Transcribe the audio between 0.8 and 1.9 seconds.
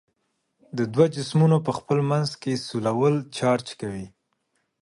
دوو جسمونو په